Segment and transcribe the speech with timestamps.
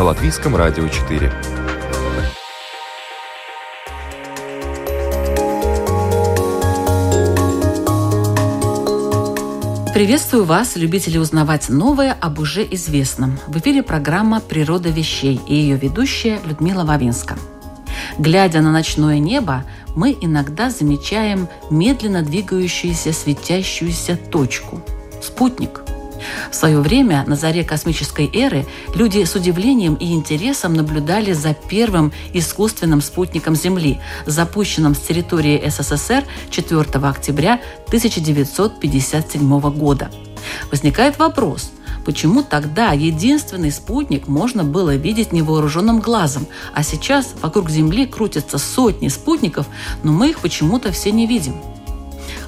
[0.00, 1.30] На Латвийском радио 4.
[9.92, 13.38] Приветствую вас, любители узнавать новое об уже известном.
[13.46, 17.36] В эфире программа «Природа вещей» и ее ведущая Людмила Вавинска.
[18.16, 24.80] Глядя на ночное небо, мы иногда замечаем медленно двигающуюся светящуюся точку–
[25.22, 25.82] спутник.
[26.50, 32.12] В свое время, на заре космической эры, люди с удивлением и интересом наблюдали за первым
[32.32, 40.10] искусственным спутником Земли, запущенным с территории СССР 4 октября 1957 года.
[40.70, 41.72] Возникает вопрос–
[42.04, 49.08] Почему тогда единственный спутник можно было видеть невооруженным глазом, а сейчас вокруг Земли крутятся сотни
[49.08, 49.66] спутников,
[50.02, 51.54] но мы их почему-то все не видим?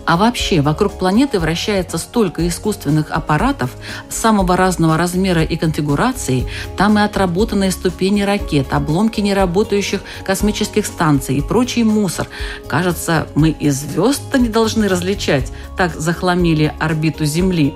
[0.05, 3.70] А вообще, вокруг планеты вращается столько искусственных аппаратов
[4.08, 11.41] самого разного размера и конфигурации, там и отработанные ступени ракет, обломки неработающих космических станций и
[11.41, 12.27] прочий мусор.
[12.67, 17.75] Кажется, мы и звезд-то не должны различать, так захламили орбиту Земли.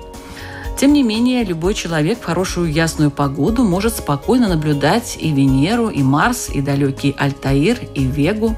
[0.77, 6.03] Тем не менее, любой человек в хорошую ясную погоду может спокойно наблюдать и Венеру, и
[6.03, 8.55] Марс, и далекий Альтаир, и Вегу.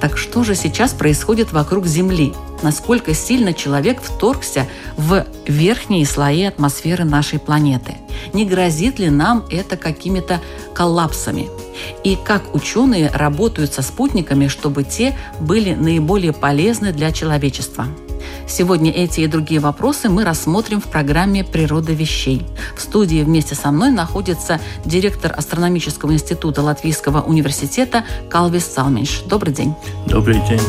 [0.00, 2.32] Так что же сейчас происходит вокруг Земли?
[2.62, 7.94] Насколько сильно человек вторгся в верхние слои атмосферы нашей планеты?
[8.32, 10.40] Не грозит ли нам это какими-то
[10.74, 11.48] коллапсами?
[12.02, 17.86] И как ученые работают со спутниками, чтобы те были наиболее полезны для человечества?
[18.48, 22.46] Сегодня эти и другие вопросы мы рассмотрим в программе «Природа вещей».
[22.76, 29.22] В студии вместе со мной находится директор Астрономического института Латвийского университета Калвис Салминш.
[29.26, 29.74] Добрый день.
[30.06, 30.60] Добрый день.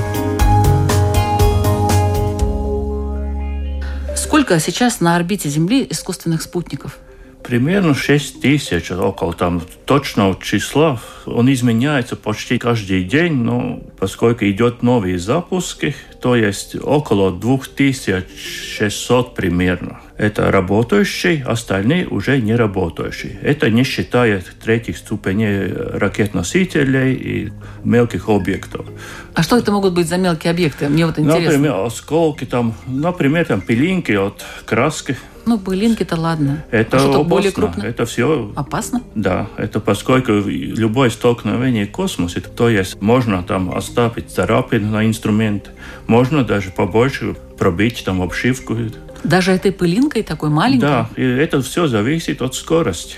[4.39, 6.97] Сколько сейчас на орбите Земли искусственных спутников?
[7.43, 10.97] Примерно 6 тысяч, около там точного числа.
[11.25, 20.01] Он изменяется почти каждый день, но поскольку идет новые запуски, то есть около 2600 примерно.
[20.17, 23.39] Это работающие, остальные уже не работающие.
[23.41, 27.51] Это не считая третьих ступеней ракет-носителей и
[27.85, 28.85] мелких объектов.
[29.33, 30.89] А что это могут быть за мелкие объекты?
[30.89, 31.45] Мне вот интересно.
[31.45, 35.15] Например, осколки, там, например, там пылинки от краски
[35.49, 36.63] ну, былинки-то ладно.
[36.69, 37.83] Это а что более крупно.
[37.83, 38.51] Это все...
[38.55, 39.01] Опасно?
[39.15, 45.71] Да, это поскольку любое столкновение в космосе, то есть можно там оставить царапины на инструмент,
[46.05, 48.77] можно даже побольше пробить там обшивку.
[49.23, 50.81] Даже этой пылинкой такой маленькой?
[50.81, 53.15] Да, и это все зависит от скорости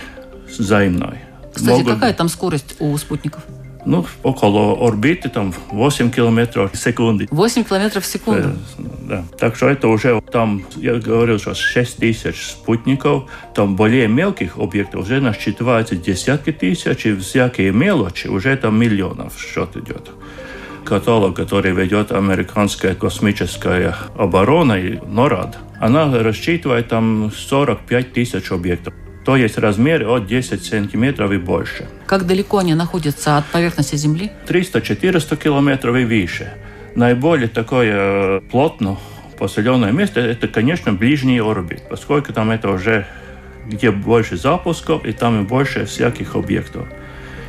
[0.57, 1.19] взаимной.
[1.53, 1.95] Кстати, Могут...
[1.95, 3.43] какая там скорость у спутников?
[3.85, 7.25] Ну, около орбиты, там 8 километров в секунду.
[7.29, 8.49] 8 километров в секунду?
[8.77, 9.23] Да.
[9.37, 15.01] Так что это уже там, я говорил, что 6 тысяч спутников, там более мелких объектов
[15.01, 20.11] уже насчитывается десятки тысяч, и всякие мелочи уже там миллионов счет идет
[20.83, 28.93] каталог, который ведет американская космическая оборона и НОРАД, она рассчитывает там 45 тысяч объектов
[29.25, 31.87] то есть размер от 10 сантиметров и больше.
[32.07, 34.31] Как далеко они находятся от поверхности Земли?
[34.47, 36.53] 300-400 километров и выше.
[36.95, 38.97] Наиболее такое э, плотно
[39.37, 43.07] поселенное место– это, конечно, ближний орбит, поскольку там это уже
[43.65, 46.87] где больше запусков и там и больше всяких объектов.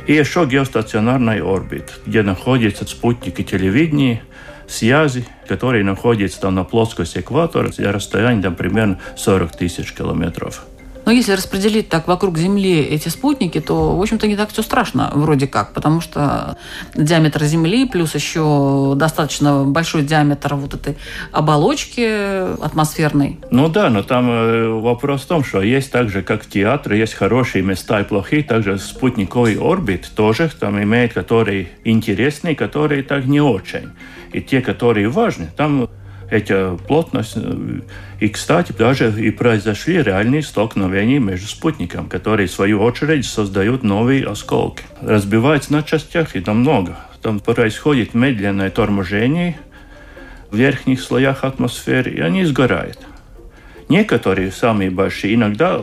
[0.07, 4.21] И еще геостационарный орбит, где находятся спутники телевидения,
[4.67, 10.65] связи, которые находятся там на плоскости экватора, расстояние там, примерно 40 тысяч километров.
[11.05, 15.11] Но если распределить так вокруг Земли эти спутники, то, в общем-то, не так все страшно,
[15.13, 16.57] вроде как, потому что
[16.95, 20.97] диаметр Земли плюс еще достаточно большой диаметр вот этой
[21.31, 23.39] оболочки атмосферной.
[23.51, 27.13] Ну да, но там э, вопрос в том, что есть так же, как театр, есть
[27.13, 33.41] хорошие места и плохие, также спутниковый орбит тоже там имеет, которые интересные, которые так не
[33.41, 33.91] очень.
[34.31, 35.89] И те, которые важны, там
[36.33, 37.37] эта плотность.
[38.19, 44.25] И, кстати, даже и произошли реальные столкновения между спутниками, которые, в свою очередь, создают новые
[44.25, 44.83] осколки.
[45.01, 46.97] Разбиваются на частях, и там много.
[47.21, 49.59] Там происходит медленное торможение
[50.49, 52.97] в верхних слоях атмосферы, и они сгорают.
[53.87, 55.79] Некоторые, самые большие, иногда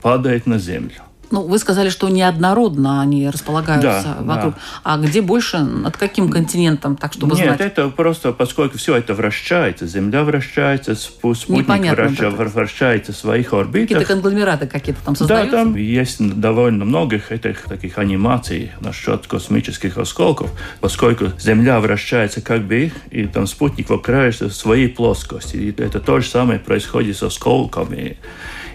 [0.00, 1.02] падают на Землю.
[1.30, 4.54] Ну, вы сказали, что неоднородно они располагаются да, вокруг.
[4.54, 4.60] Да.
[4.82, 7.60] А где больше, над каким континентом, так чтобы Нет, знать?
[7.60, 13.98] это просто, поскольку все это вращается, Земля вращается, спутник вращается, вращается в своих орбитах.
[13.98, 15.50] Какие-то конгломераты какие-то там создаются?
[15.50, 20.50] Да, там есть довольно много этих таких анимаций насчет космических осколков,
[20.80, 24.10] поскольку Земля вращается как бы, и там спутник вокруг
[24.50, 25.56] своей плоскости.
[25.56, 28.16] И это то же самое происходит с осколками.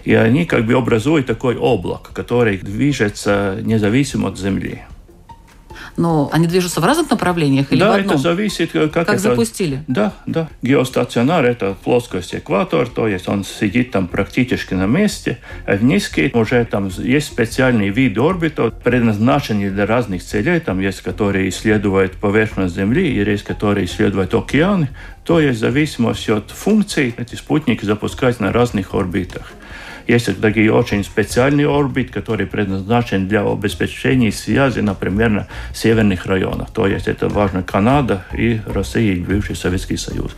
[0.06, 4.82] И они как бы образуют такой облак, который движется независимо от Земли.
[5.96, 8.14] Но они движутся в разных направлениях или да, в одном?
[8.14, 9.18] это зависит, как, как это...
[9.18, 9.82] запустили.
[9.88, 10.48] Да, да.
[10.62, 15.38] Геостационар– это плоскость экватор, то есть он сидит там практически на месте.
[15.66, 20.60] А в низкий уже там есть специальный вид орбита, предназначенный для разных целей.
[20.60, 24.88] Там есть, которые исследуют поверхность Земли, и есть, которые исследуют океаны.
[25.24, 29.52] То есть в зависимости от функций эти спутники запускать на разных орбитах.
[30.06, 36.70] Есть такие очень специальные орбиты, которые предназначены для обеспечения связи, например, на северных районах.
[36.70, 40.36] То есть это важно Канада и Россия, и бывший Советский Союз.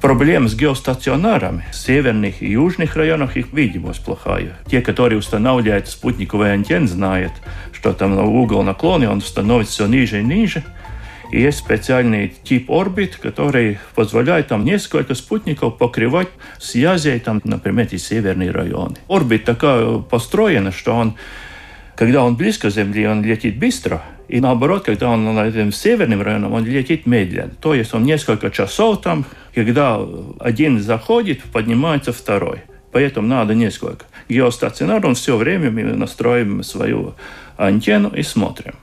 [0.00, 4.54] Проблема с геостационарами в северных и южных районах их видимость плохая.
[4.66, 7.32] Те, которые устанавливают спутниковые антенны, знают,
[7.72, 10.64] что там угол наклона, он становится все ниже и ниже.
[11.32, 18.50] Есть специальный тип орбит, который позволяет там несколько спутников покрывать связи, там, например, и северные
[18.50, 18.96] районы.
[19.08, 21.14] Орбит такая построена, что он,
[21.96, 26.20] когда он близко к Земле, он летит быстро, и наоборот, когда он на этом северном
[26.20, 27.52] районе, он летит медленно.
[27.62, 29.24] То есть он несколько часов там,
[29.54, 30.00] когда
[30.38, 32.58] один заходит, поднимается второй.
[32.92, 34.04] Поэтому надо несколько.
[34.28, 37.14] Геостационар, он все время мы настроим свою
[37.56, 38.74] антенну и смотрим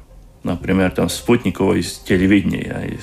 [0.44, 3.00] например, там спутникового из телевидения.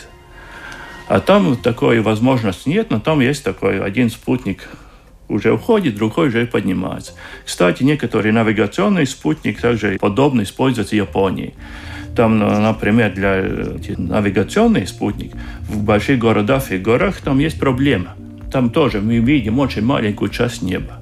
[1.09, 4.69] А там такой возможности нет, но там есть такой один спутник
[5.29, 7.13] уже уходит, другой уже поднимается.
[7.45, 11.55] Кстати, некоторые навигационные спутники также подобно используются в Японии.
[12.15, 13.45] Там, например, для
[13.99, 15.39] навигационных спутников
[15.69, 18.15] в больших городах и горах там есть проблема.
[18.51, 20.99] Там тоже мы видим очень маленькую часть неба.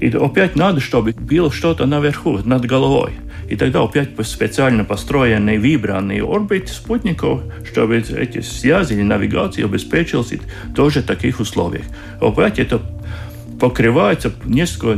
[0.00, 3.12] И опять надо, чтобы было что-то наверху, над головой.
[3.48, 10.32] И тогда опять специально построенные вибранные орбиты спутников, чтобы эти связи или навигация обеспечилась
[10.74, 11.84] тоже в таких условиях.
[12.20, 12.80] Опять это
[13.60, 14.96] покрывается несколько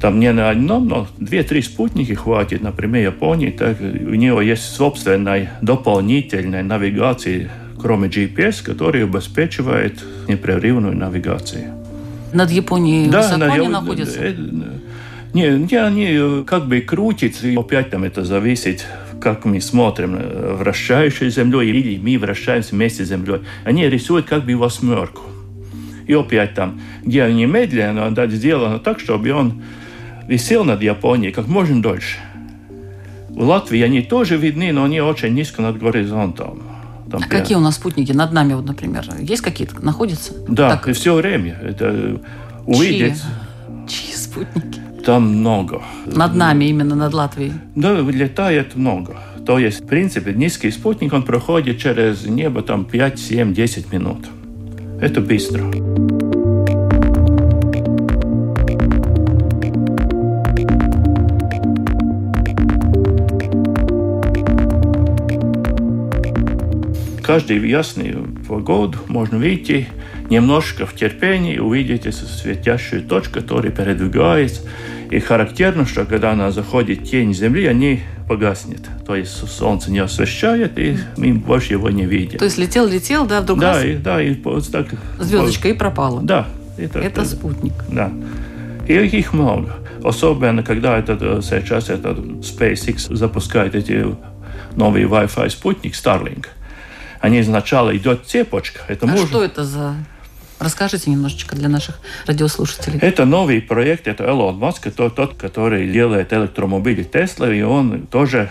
[0.00, 2.62] там не на одном, но две-три спутники хватит.
[2.62, 7.50] Например, Японии, так у него есть собственная дополнительная навигация,
[7.80, 11.72] кроме GPS, которая обеспечивает непрерывную навигацию.
[12.32, 13.80] Над Японией да, высоко на, они я,
[15.36, 18.86] Э, не, не, они как бы крутятся, и опять там это зависит,
[19.20, 20.18] как мы смотрим,
[20.56, 23.40] вращающей землей или мы вращаемся вместе с землей.
[23.64, 25.22] Они рисуют как бы восьмерку.
[26.06, 29.62] И опять там, где они медленно, да, сделано так, чтобы он
[30.28, 32.18] висел над Японией как можно дольше.
[33.28, 36.62] В Латвии они тоже видны, но они очень низко над горизонтом.
[37.10, 40.32] Там а какие у нас спутники над нами, вот, например, есть какие-то, находятся?
[40.48, 40.88] Да, так...
[40.88, 41.58] и все время.
[41.62, 42.20] Это
[42.64, 43.20] увидеть.
[43.86, 44.06] Чьи?
[44.06, 44.85] Чьи спутники?
[45.06, 45.82] Там много.
[46.06, 47.52] Над нами, именно над Латвией?
[47.76, 49.16] Да, летает много.
[49.46, 54.26] То есть, в принципе, низкий спутник, он проходит через небо там 5, 7, 10 минут.
[55.00, 55.62] Это быстро.
[67.26, 69.88] каждый ясную погоду можно выйти
[70.30, 74.62] немножко в терпении, увидите светящую точку, которая передвигается.
[75.10, 78.82] И характерно, что когда она заходит тень Земли, они погаснет.
[79.06, 82.38] То есть солнце не освещает, и мы больше его не видим.
[82.38, 83.84] То есть летел-летел, да, вдруг да, раз...
[83.84, 84.88] и, да, и вот так...
[85.18, 86.22] Звездочка и пропала.
[86.22, 86.48] Да.
[86.76, 87.74] Это, это спутник.
[87.88, 88.12] Да.
[88.88, 89.76] И их много.
[90.02, 94.04] Особенно, когда этот, сейчас этот SpaceX запускает эти
[94.74, 96.46] новые Wi-Fi спутник Starlink–
[97.20, 98.80] они сначала идет цепочка.
[98.88, 99.26] Это а можно...
[99.26, 99.94] что это за...
[100.58, 102.98] Расскажите немножечко для наших радиослушателей.
[103.00, 108.50] Это новый проект, это Элон Маск, это тот, который делает электромобили Тесла, и он тоже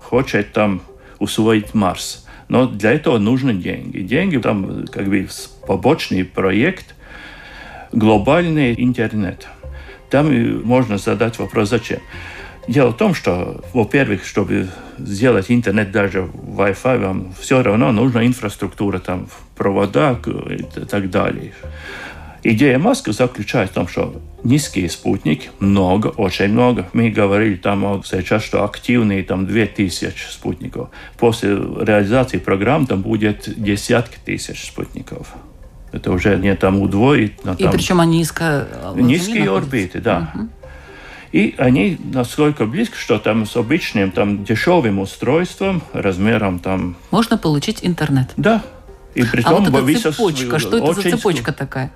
[0.00, 0.82] хочет там
[1.18, 2.26] усвоить Марс.
[2.48, 4.00] Но для этого нужны деньги.
[4.00, 5.28] Деньги там как бы
[5.66, 6.94] побочный проект,
[7.92, 9.46] глобальный интернет.
[10.10, 12.00] Там можно задать вопрос, зачем.
[12.70, 19.00] Дело в том, что, во-первых, чтобы сделать интернет даже Wi-Fi, вам все равно нужна инфраструктура,
[19.00, 20.16] там, провода
[20.48, 21.52] и так далее.
[22.44, 26.88] Идея Маска заключается в том, что низкие спутники, много, очень много.
[26.92, 30.90] Мы говорили там сейчас, что активные там 2000 спутников.
[31.18, 35.34] После реализации программ там будет десятки тысяч спутников.
[35.90, 37.32] Это уже не там удвоить.
[37.58, 37.72] И там...
[37.72, 38.68] причем они низко...
[38.94, 40.32] Низкие орбиты, да.
[40.36, 40.48] Угу.
[41.32, 46.96] И они насколько близко, что там с обычным там дешевым устройством, размером там...
[47.10, 48.30] Можно получить интернет?
[48.36, 48.62] Да.
[49.14, 51.92] И при а том, вот эта цепочка, что это за цепочка такая?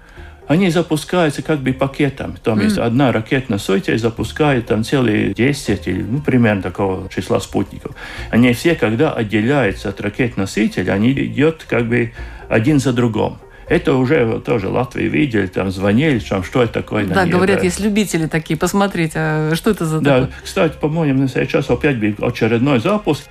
[0.47, 2.37] Они запускаются как бы пакетом.
[2.43, 2.65] Там mm.
[2.65, 7.97] есть одна ракетная сойти, запускает там целые 10 или ну, примерно такого числа спутников.
[8.31, 12.13] Они все, когда отделяются от ракет-носителя, они идут как бы
[12.49, 13.39] один за другом.
[13.69, 17.07] Это уже тоже Латвии видели, там звонили, там, что это такое.
[17.07, 20.33] Да, говорят, есть любители такие, посмотреть, а что это за Да, такое?
[20.43, 23.25] кстати, по-моему, сейчас опять был очередной запуск.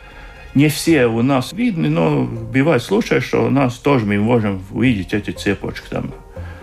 [0.55, 5.13] Не все у нас видны, но бывает случай, что у нас тоже мы можем увидеть
[5.13, 6.11] эти цепочки там.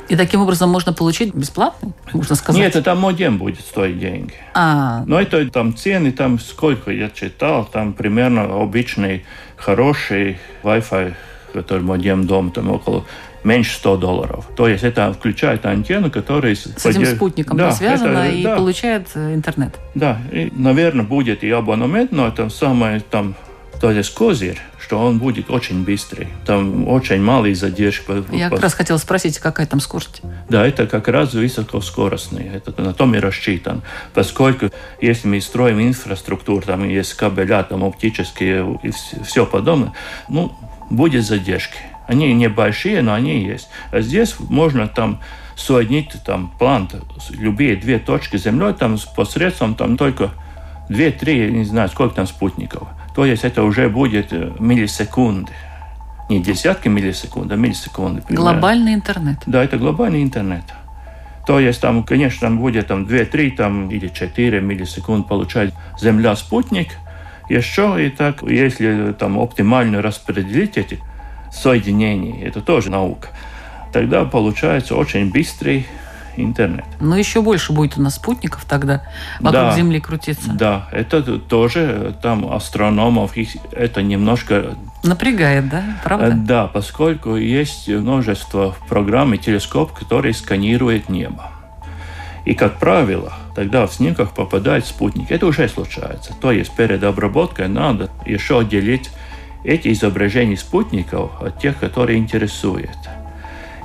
[0.08, 2.60] И таким образом можно получить бесплатно, можно сказать?
[2.60, 4.32] Нет, это там модем будет стоить деньги.
[4.54, 5.04] А.
[5.06, 9.24] Но это там цены, там сколько я читал, там примерно обычный
[9.56, 11.14] хороший Wi-Fi,
[11.52, 13.04] который модем дом, там около
[13.44, 14.46] меньше 100 долларов.
[14.56, 16.54] То есть это включает антенну, которая...
[16.54, 16.96] С поддерж...
[16.96, 18.56] этим спутником да, связана это, и да.
[18.56, 19.78] получает э, интернет.
[19.94, 23.34] Да, и, наверное, будет и абонемент, но это самое там
[23.80, 26.28] то есть козырь, что он будет очень быстрый.
[26.44, 28.22] Там очень малый задержка.
[28.30, 30.20] Я как раз хотел спросить, какая там скорость?
[30.50, 32.46] Да, это как раз высокоскоростный.
[32.46, 33.80] Это на том и рассчитан.
[34.12, 34.70] Поскольку
[35.00, 38.92] если мы строим инфраструктуру, там есть кабеля, там оптические и
[39.24, 39.94] все подобное,
[40.28, 40.52] ну,
[40.90, 41.78] будет задержки.
[42.10, 43.68] Они небольшие, но они есть.
[43.92, 45.20] А здесь можно там
[45.54, 46.96] соединить там плант,
[47.30, 50.32] любые две точки землей, там посредством там только
[50.88, 52.88] две-три, я не знаю, сколько там спутников.
[53.14, 55.52] То есть это уже будет э, миллисекунды.
[56.28, 58.22] Не десятки миллисекунд, а миллисекунды.
[58.22, 58.50] Примерно.
[58.50, 59.38] Глобальный интернет.
[59.46, 60.64] Да, это глобальный интернет.
[61.46, 66.88] То есть там, конечно, там будет там 2-3 там, или 4 миллисекунд получать Земля спутник.
[67.48, 70.98] Еще и так, если там оптимально распределить эти
[71.52, 73.28] соединений, это тоже наука,
[73.92, 75.86] тогда получается очень быстрый
[76.36, 76.84] интернет.
[77.00, 79.02] Но еще больше будет у нас спутников тогда
[79.40, 80.52] вокруг да, Земли крутиться.
[80.52, 84.76] Да, это тоже там астрономов, их это немножко...
[85.02, 85.82] Напрягает, да?
[86.04, 86.26] Правда?
[86.26, 91.50] Э, да, поскольку есть множество программ и телескоп, которые сканируют небо.
[92.44, 95.30] И, как правило, тогда в снимках попадает спутник.
[95.30, 96.34] Это уже случается.
[96.40, 99.10] То есть перед обработкой надо еще отделить
[99.64, 102.98] эти изображения спутников от тех, которые интересуют.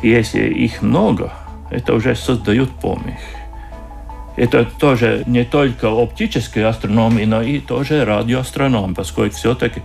[0.01, 1.33] И если их много,
[1.69, 3.19] это уже создают помех.
[4.35, 9.81] Это тоже не только оптическая астрономия, но и тоже радиоастрономия, поскольку все-таки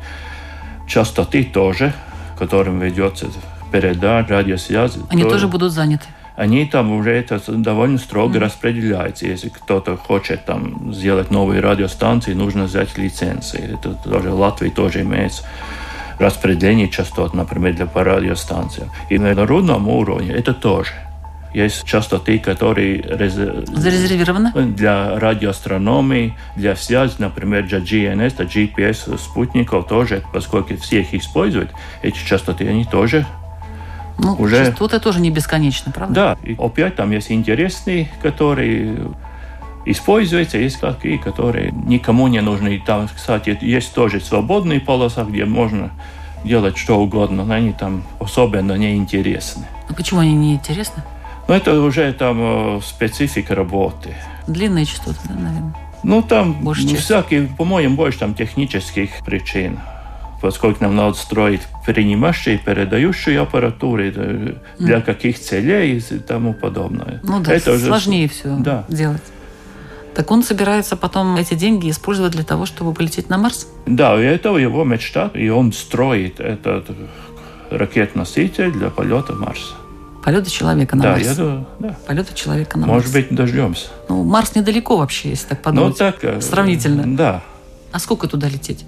[0.88, 1.92] частоты тоже,
[2.38, 3.26] которым ведется
[3.70, 4.99] передача, радиосвязь.
[5.09, 6.06] Они тоже, тоже будут заняты
[6.40, 8.40] они там уже это довольно строго mm.
[8.40, 9.26] распределяется.
[9.26, 13.75] Если кто-то хочет там сделать новые радиостанции, нужно взять лицензии.
[13.75, 15.44] Это тоже в Латвии тоже имеется
[16.20, 18.90] распределение частот, например, для по радиостанциям.
[19.08, 20.92] И на народном уровне это тоже.
[21.52, 23.02] Есть частоты, которые
[23.66, 31.12] зарезервированы для радиоастрономии, для связи, например, для GNS, для GPS спутников тоже, поскольку все их
[31.12, 31.70] используют,
[32.02, 33.26] эти частоты, они тоже
[34.18, 34.66] ну, уже...
[34.66, 36.14] частоты тоже не бесконечно, правда?
[36.14, 38.96] Да, и опять там есть интересные, которые
[39.87, 42.82] используются, есть такие, которые никому не нужны.
[42.84, 45.90] Там, кстати, есть тоже свободные полоса, где можно
[46.44, 49.66] делать что угодно, но они там особенно не интересны.
[49.88, 51.02] А почему они не интересны?
[51.49, 54.14] Ну, это уже там э, специфика работы.
[54.46, 55.75] Длинные частоты, да, наверное?
[56.02, 59.78] Ну, там больше ну, всякие, по-моему, больше там технических причин.
[60.40, 65.02] Поскольку нам надо строить принимающие передающие аппаратуры э, для mm.
[65.02, 67.20] каких целей и тому подобное.
[67.22, 68.34] Ну да, это сложнее уже...
[68.34, 68.84] все да.
[68.88, 69.22] делать.
[70.14, 73.69] Так он собирается потом эти деньги использовать для того, чтобы полететь на Марс?
[73.87, 76.87] Да, это его мечта, и он строит этот
[77.71, 79.75] ракет-носитель для полета в Марс.
[80.25, 81.25] Полета человека на да, Марс.
[81.25, 81.97] Я думаю, да.
[82.07, 83.14] Полета человека на Может Марс.
[83.14, 83.88] Может быть, дождемся.
[84.09, 85.90] Ну, Марс недалеко вообще, если так подумать.
[85.90, 86.23] Ну, так.
[86.25, 87.17] Э, Сравнительно.
[87.17, 87.43] Да.
[87.93, 88.85] А сколько туда лететь?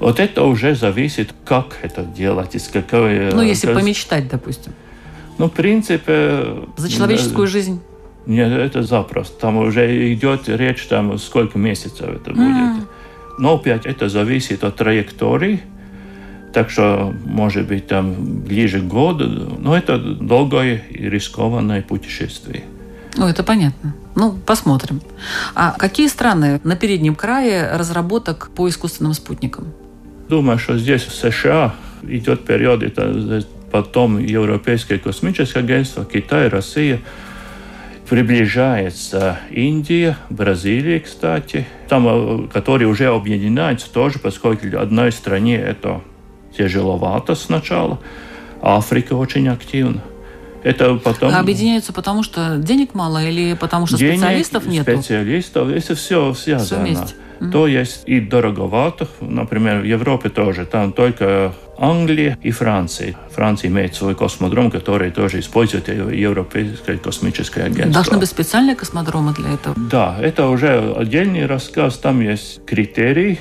[0.00, 3.32] Вот это уже зависит, как это делать, из какой...
[3.32, 3.76] Ну, если как...
[3.76, 4.72] помечтать, допустим.
[5.38, 6.64] Ну, в принципе...
[6.76, 7.80] За человеческую жизнь?
[8.26, 9.38] Нет, это запросто.
[9.40, 12.40] Там уже идет речь, там сколько месяцев это будет.
[12.40, 12.86] Mm.
[13.38, 15.60] Но опять это зависит от траектории,
[16.52, 22.64] так что, может быть, там ближе к году, но это долгое и рискованное путешествие.
[23.16, 23.94] Ну, это понятно.
[24.14, 25.00] Ну, посмотрим.
[25.54, 29.72] А какие страны на переднем крае разработок по искусственным спутникам?
[30.28, 37.00] Думаю, что здесь в США идет период, это потом Европейское космическое агентство, Китай, Россия.
[38.08, 42.06] Приближается Индия, Бразилия, кстати, там,
[42.44, 46.02] э, которые уже объединяются тоже, поскольку одной стране это
[46.56, 47.98] тяжеловато сначала.
[48.60, 50.02] Африка очень активна.
[50.62, 51.34] Это потом...
[51.34, 54.82] А объединяются потому, что денег мало или потому, что денег, специалистов нет?
[54.82, 56.66] специалистов, это все связано.
[56.66, 57.14] Все вместе.
[57.52, 63.16] То есть и дороговато, например, в Европе тоже, там только Англия и Франция.
[63.30, 67.92] Франция имеет свой космодром, который тоже использует Европейское космическое агентство.
[67.92, 69.74] Должны быть специальные космодромы для этого?
[69.90, 73.40] Да, это уже отдельный рассказ, там есть критерии,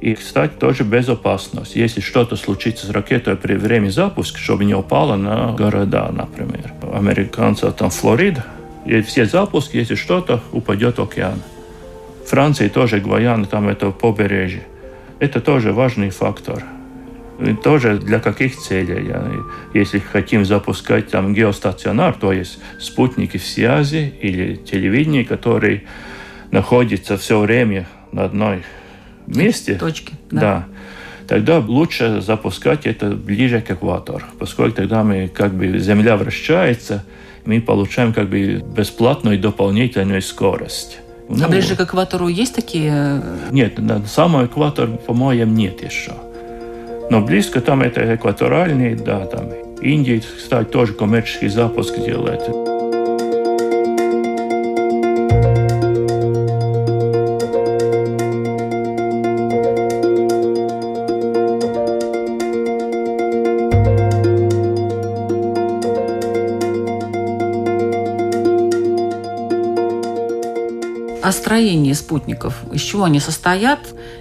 [0.00, 1.74] и, кстати, тоже безопасность.
[1.74, 6.72] Если что-то случится с ракетой при время запуска, чтобы не упала на города, например.
[6.92, 8.44] Американцы там Флорида,
[8.84, 11.40] и все запуски, если что-то, упадет в океан.
[12.26, 14.62] Франции тоже Гваяна, там это побережье.
[15.18, 16.64] Это тоже важный фактор.
[17.40, 19.12] И тоже для каких целей?
[19.74, 25.84] Если хотим запускать там геостационар, то есть спутники связи или телевидение, которые
[26.50, 28.62] находятся все время на одной
[29.26, 29.74] месте.
[29.74, 30.14] Точки.
[30.30, 30.40] Да.
[30.40, 30.66] да.
[31.28, 37.04] Тогда лучше запускать это ближе к экватору, поскольку тогда мы как бы Земля вращается,
[37.44, 41.00] мы получаем как бы бесплатную дополнительную скорость.
[41.28, 42.92] Ну, а ближе к экватору есть такие?
[42.92, 46.12] Э, нет, на самом экватор, по-моему, нет еще.
[47.10, 52.42] Но близко там это экваторальный, да, там Индия, кстати, тоже коммерческий запуск делает.
[72.06, 73.80] Спутников, из чего они состоят,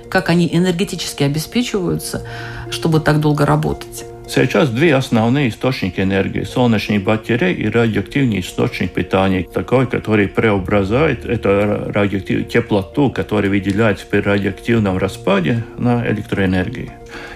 [0.09, 2.23] как они энергетически обеспечиваются,
[2.71, 4.05] чтобы так долго работать.
[4.27, 6.43] Сейчас две основные источники энергии.
[6.43, 9.43] Солнечные батареи и радиоактивный источник питания.
[9.43, 16.89] Такой, который преобразует эту радиоактивную теплоту, которая выделяется при радиоактивном распаде на электроэнергию.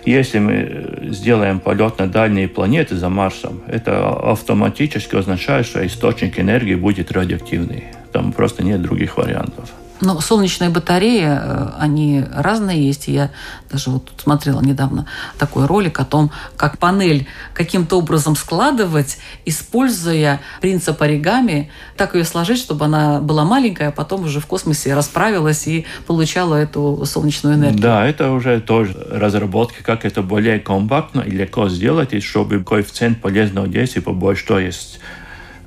[0.04, 6.76] Если мы сделаем полет на дальние планеты за Марсом, это автоматически означает, что источник энергии
[6.76, 7.84] будет радиоактивный.
[8.12, 9.70] Там просто нет других вариантов.
[10.02, 13.08] Но солнечные батареи, э, они разные есть.
[13.08, 13.32] Я
[13.70, 15.06] даже вот смотрела недавно
[15.38, 22.60] такой ролик о том, как панель каким-то образом складывать, используя принцип оригами, так ее сложить,
[22.60, 27.82] чтобы она была маленькая, а потом уже в космосе расправилась и получала эту солнечную энергию.
[27.82, 33.22] Да, это уже тоже разработка, как это более компактно и легко сделать, и чтобы коэффициент
[33.22, 35.00] полезного действия побольше, то есть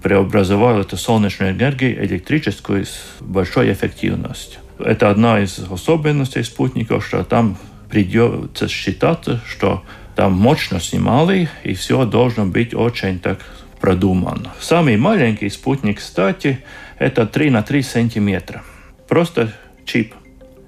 [0.02, 4.60] преобразовал эту солнечную энергию электрическую с большой эффективностью.
[4.78, 7.56] Это одна из особенностей спутников, что там
[7.88, 9.84] придется считаться, что
[10.16, 13.38] там мощность немалая, и все должно быть очень так
[13.80, 14.52] продумано.
[14.60, 16.64] Самый маленький спутник, кстати,
[16.98, 18.62] это 3 на 3 сантиметра.
[19.08, 19.52] Просто
[19.84, 20.14] чип,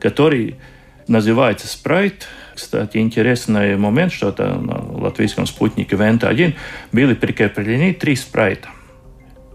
[0.00, 0.56] который
[1.08, 2.26] называется спрайт.
[2.54, 6.54] Кстати, интересный момент, что это на латвийском спутнике Вента-1
[6.92, 8.68] были прикреплены три спрайта–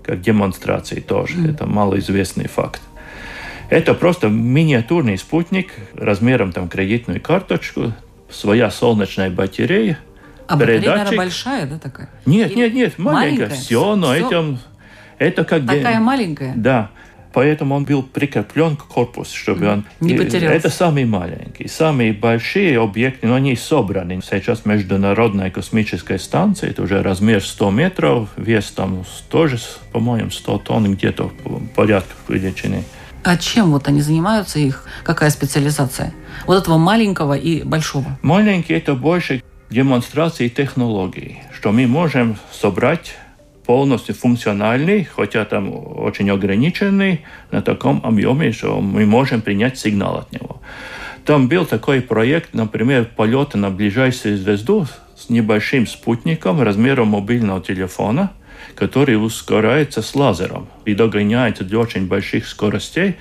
[0.04, 1.36] как демонстрации тоже.
[1.38, 1.52] Mm.
[1.52, 2.82] Это малоизвестный факт.
[3.70, 7.94] Это просто миниатюрный спутник размером там кредитную карточку,
[8.30, 10.00] своя солнечная батарея.
[10.48, 12.10] А батарея, наверное, большая, да, такая?
[12.26, 13.46] Нет, нет, нет, маленькая.
[13.46, 13.50] маленькая?
[13.58, 14.28] Все, но Все.
[14.28, 14.60] этим...
[15.20, 15.66] Это как...
[15.68, 16.54] Такая маленькая?
[16.56, 16.90] Да.
[17.34, 19.86] Поэтому он был прикреплен к корпусу, чтобы он...
[20.00, 20.56] Не потерялся.
[20.56, 21.68] Это самый маленький.
[21.68, 24.20] Самые большие объекты, но они собраны.
[24.24, 29.60] Сейчас Международная космическая станция, это уже размер 100 метров, вес там тоже,
[29.92, 31.32] по-моему, 100 тонн, где-то
[31.76, 32.84] порядка величины.
[33.24, 36.14] А чем вот они занимаются, их какая специализация?
[36.48, 38.18] Вот этого маленького и большого.
[38.22, 43.16] Маленький– это больше демонстрации технологий, что мы можем собрать
[43.70, 50.32] полностью функциональный, хотя там очень ограниченный, на таком объеме, что мы можем принять сигнал от
[50.32, 50.60] него.
[51.24, 58.32] Там был такой проект, например, полета на ближайшую звезду с небольшим спутником размером мобильного телефона,
[58.74, 63.18] который ускоряется с лазером и догоняется до очень больших скоростей.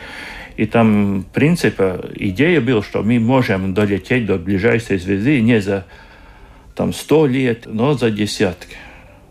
[0.56, 5.84] И там, в принципе, идея была, что мы можем долететь до ближайшей звезды не за
[6.74, 8.78] там, 100 лет, но за десятки.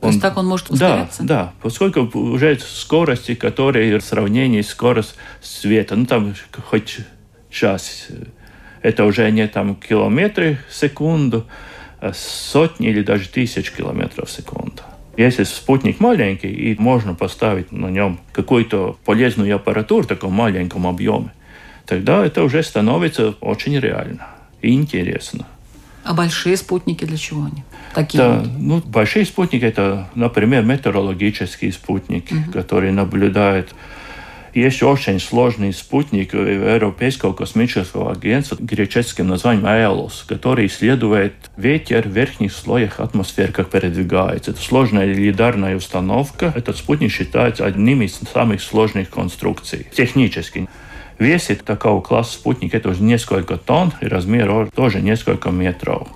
[0.01, 1.23] То есть так он может ускоряться?
[1.23, 6.35] Да, да, поскольку уже скорости, которые в сравнении с скоростью света, ну там
[6.69, 6.99] хоть
[7.49, 8.07] час,
[8.81, 11.45] это уже не там километры в секунду,
[11.99, 14.83] а сотни или даже тысяч километров в секунду.
[15.17, 21.33] Если спутник маленький, и можно поставить на нем какую-то полезную аппаратуру в таком маленьком объеме,
[21.87, 24.27] тогда это уже становится очень реально
[24.61, 25.47] и интересно.
[26.07, 27.63] А большие спутники для чего они?
[27.93, 28.49] Такие да, вот.
[28.57, 32.51] ну, большие спутники это, например, метеорологический спутник, угу.
[32.53, 33.75] который наблюдает
[34.53, 42.53] Есть очень сложный спутник Европейского космического агентства греческим названием «Аэлос», который исследует ветер в верхних
[42.53, 44.51] слоях атмосферы, как передвигается.
[44.51, 46.53] Это сложная лидарная установка.
[46.55, 50.69] Этот спутник считается одним из самых сложных конструкций технически.
[51.19, 56.07] Весит такого класса спутник это уже несколько тонн, и размер тоже несколько метров.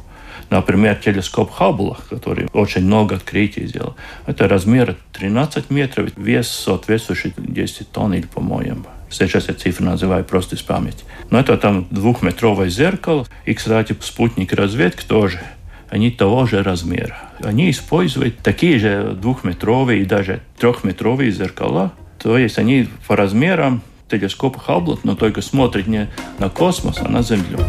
[0.49, 3.95] Например, телескоп Хаббла, который очень много открытий сделал,
[4.27, 8.83] это размер 13 метров, вес соответствующий 10 тонн или, по-моему.
[9.09, 11.03] Сейчас я цифру называю просто из памяти.
[11.29, 13.27] Но это там двухметровое зеркало.
[13.45, 15.41] И, кстати, спутник разведки тоже
[15.89, 17.17] они того же размера.
[17.43, 21.91] Они используют такие же двухметровые и даже трехметровые зеркала.
[22.17, 23.81] То есть они по размерам
[24.11, 27.59] телескопа Хаббла, но только смотрят не на космос, а на Землю.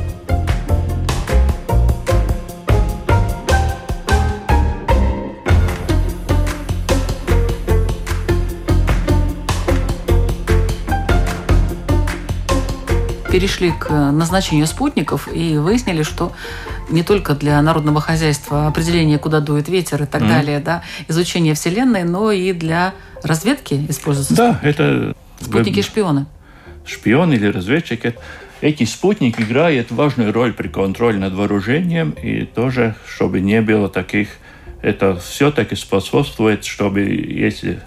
[13.30, 16.32] перешли к назначению спутников и выяснили, что
[16.90, 20.28] не только для народного хозяйства определение, куда дует ветер и так mm.
[20.28, 24.34] далее, да, изучение Вселенной, но и для разведки используются.
[24.36, 25.11] Да, это
[25.42, 26.26] спутники-шпионы.
[26.84, 28.14] Шпионы или разведчики.
[28.60, 34.28] Эти спутники играют важную роль при контроле над вооружением и тоже, чтобы не было таких,
[34.82, 37.80] это все-таки способствует, чтобы если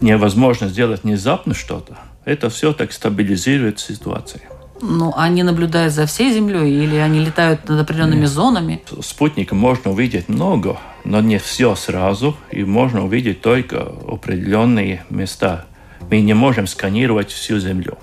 [0.00, 4.42] невозможно сделать внезапно что-то, это все так стабилизирует ситуацию.
[4.82, 8.28] Ну, они наблюдают за всей Землей или они летают над определенными Нет.
[8.28, 8.82] зонами?
[9.00, 15.64] Спутника можно увидеть много, но не все сразу, и можно увидеть только определенные места.
[16.10, 17.98] Мы не можем сканировать всю Землю.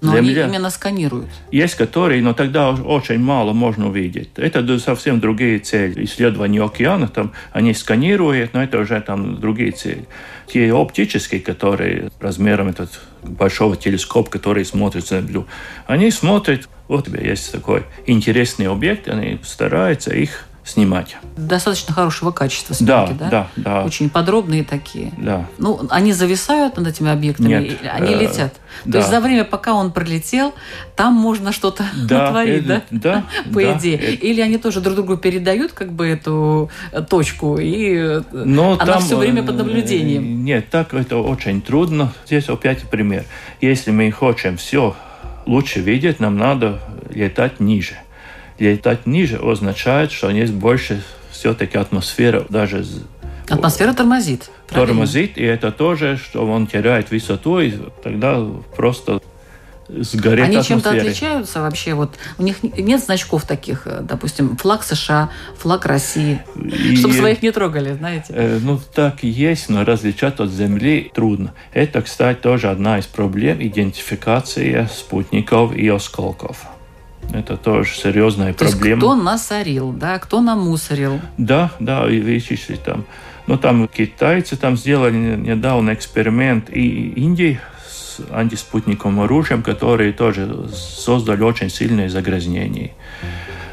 [0.00, 0.44] Но Земля.
[0.44, 1.28] они именно сканируют.
[1.50, 4.30] Есть которые, но тогда очень мало можно увидеть.
[4.36, 6.04] Это совсем другие цели.
[6.04, 10.06] Исследование океана, там они сканируют, но это уже там другие цели.
[10.46, 15.46] Те оптические, которые размером этот большого телескопа, который смотрит Землю,
[15.86, 21.16] они смотрят, вот у тебя есть такой интересный объект, они стараются их снимать.
[21.36, 23.30] Достаточно хорошего качества съемки, да?
[23.30, 23.84] Да, да, да.
[23.84, 25.12] Очень подробные такие.
[25.16, 25.46] Да.
[25.58, 28.54] Ну, они зависают над этими объектами, Нет, они э, летят.
[28.84, 28.98] То да.
[28.98, 30.54] есть за время, пока он пролетел,
[30.94, 32.84] там можно что-то да, натворить, это, да?
[33.08, 33.24] Да.
[33.54, 33.96] По идее.
[33.96, 34.26] Это...
[34.26, 38.94] Или они тоже друг другу передают как бы эту э, точку, и э, Но она
[38.94, 40.44] там, все время под наблюдением.
[40.44, 42.12] Нет, так это очень трудно.
[42.26, 43.24] Здесь опять пример.
[43.60, 44.94] Если мы хотим все
[45.46, 47.96] лучше видеть, нам надо летать ниже
[48.58, 52.84] летать ниже означает, что есть больше все-таки атмосфера даже
[53.48, 54.50] Атмосфера тормозит.
[54.68, 54.92] Правильно?
[54.92, 58.44] Тормозит, и это тоже, что он теряет высоту, и тогда
[58.76, 59.20] просто
[59.88, 61.94] сгорит Они чем-то отличаются вообще?
[61.94, 67.42] Вот у них нет значков таких, э, допустим, флаг США, флаг России, и, чтобы своих
[67.42, 68.26] не трогали, знаете?
[68.30, 71.54] Э, ну, так и есть, но различать от Земли трудно.
[71.72, 76.66] Это, кстати, тоже одна из проблем идентификации спутников и осколков.
[77.32, 78.86] Это тоже серьезная То проблема.
[78.88, 81.20] Есть кто насорил, да, кто намусорил.
[81.36, 83.04] Да, да, и вычислили там.
[83.46, 91.42] Но там китайцы там сделали недавно эксперимент и Индии с антиспутниковым оружием, которые тоже создали
[91.42, 92.92] очень сильные загрязнения.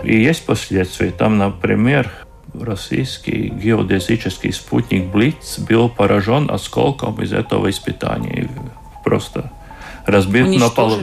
[0.03, 1.11] И есть последствия.
[1.11, 2.11] Там, например,
[2.53, 8.49] российский геодезический спутник Блиц был поражен осколком из этого испытания.
[9.03, 9.51] Просто
[10.05, 10.99] разбит на полу.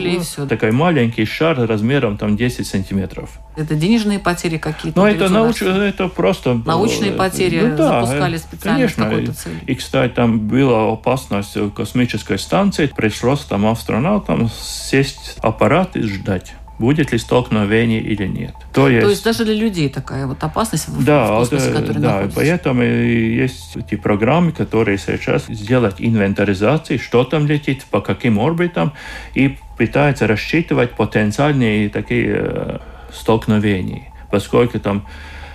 [0.49, 3.31] Такой маленький шар размером там 10 сантиметров.
[3.57, 4.99] Это денежные потери какие-то?
[4.99, 5.63] Ну, это, науч...
[5.63, 6.61] это просто...
[6.65, 9.05] Научные потери ну, да, запускали специально конечно.
[9.05, 9.61] какой-то целью.
[9.67, 12.87] И, кстати, там была опасность космической станции.
[12.87, 18.55] Пришлось там астронавтам сесть аппарат и ждать будет ли столкновение или нет.
[18.73, 22.03] То есть, То есть даже для людей такая вот опасность да, в космосе, да, которая
[22.03, 22.41] да, находится.
[22.41, 28.93] поэтому есть эти программы, которые сейчас сделать инвентаризацию, что там летит, по каким орбитам,
[29.35, 32.79] и пытаются рассчитывать потенциальные такие э,
[33.13, 35.07] столкновения, поскольку там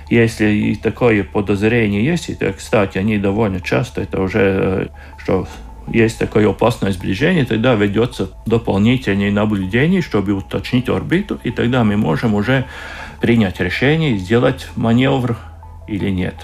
[0.09, 5.47] если такое подозрение есть, и, кстати, они довольно часто, это уже, э, что
[5.87, 12.33] есть такое опасное сближение, тогда ведется дополнительное наблюдение, чтобы уточнить орбиту, и тогда мы можем
[12.35, 12.65] уже
[13.21, 15.37] принять решение, сделать маневр
[15.87, 16.35] или нет.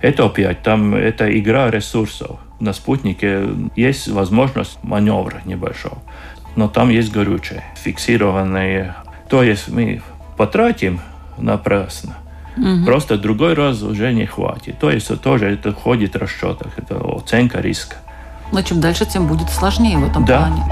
[0.00, 2.40] Это опять, там это игра ресурсов.
[2.60, 5.98] На спутнике есть возможность маневра небольшого,
[6.56, 8.96] но там есть горючее, фиксированное.
[9.28, 10.02] То есть мы
[10.36, 11.00] потратим
[11.38, 12.16] напрасно,
[12.56, 12.84] Угу.
[12.84, 14.78] Просто другой раз уже не хватит.
[14.78, 17.96] То есть тоже это входит в расчетах, это оценка риска.
[18.52, 20.38] Но чем дальше, тем будет сложнее в этом да.
[20.38, 20.64] плане.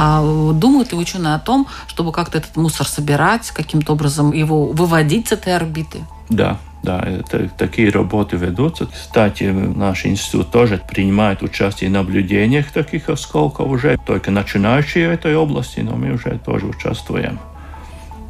[0.00, 4.66] А Вот думают ли ученые о том, чтобы как-то этот мусор собирать, каким-то образом его
[4.66, 6.04] выводить с этой орбиты?
[6.28, 8.86] Да, да, это, такие работы ведутся.
[8.86, 15.34] Кстати, наш институт тоже принимает участие в наблюдениях таких осколков уже, только начинающие в этой
[15.34, 17.38] области, но мы уже тоже участвуем.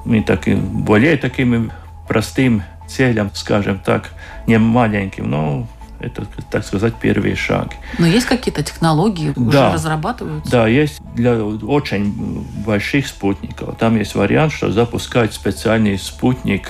[0.05, 1.71] Мы таки, более такими
[2.09, 4.11] простым целям, скажем так,
[4.47, 5.67] не маленьким, но
[6.01, 7.75] это, так сказать, первый шаг.
[7.99, 9.43] Но есть какие-то технологии, да.
[9.43, 10.51] уже разрабатываются?
[10.51, 13.77] Да, есть для очень больших спутников.
[13.79, 16.69] Там есть вариант, что запускать специальный спутник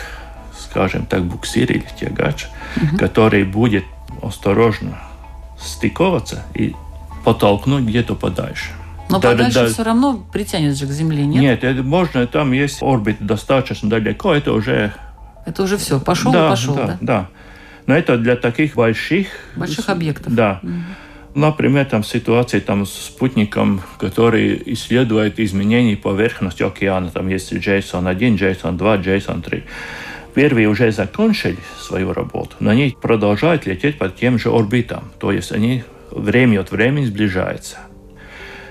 [0.71, 2.97] скажем так, буксир или тягач, угу.
[2.99, 3.85] который будет
[4.23, 4.99] осторожно
[5.59, 6.75] стыковаться и
[7.25, 8.71] подтолкнуть где-то подальше.
[9.11, 11.43] Но да, подальше да, все равно притянет же к Земле, нет?
[11.43, 14.93] Нет, это можно, там есть орбит достаточно далеко, это уже...
[15.47, 16.87] Это уже все, пошел да, и пошел, да?
[16.87, 17.29] Да, да.
[17.87, 19.29] Но это для таких больших...
[19.57, 20.35] Больших объектов.
[20.35, 20.61] Да.
[20.63, 20.73] Угу.
[21.35, 27.11] Например, там ситуации там, с спутником, который исследует изменения поверхности океана.
[27.11, 29.63] Там есть JSON-1, JSON-2, JSON-3.
[30.39, 35.51] Первые уже закончили свою работу, но они продолжают лететь по тем же орбитам, то есть
[35.51, 37.79] они время от времени сближаются.